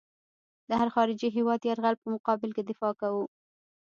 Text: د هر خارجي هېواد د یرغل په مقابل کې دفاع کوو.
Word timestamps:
د 0.69 0.71
هر 0.79 0.89
خارجي 0.95 1.29
هېواد 1.37 1.59
د 1.61 1.65
یرغل 1.71 1.95
په 1.99 2.07
مقابل 2.15 2.49
کې 2.55 2.63
دفاع 2.65 2.93
کوو. 3.01 3.23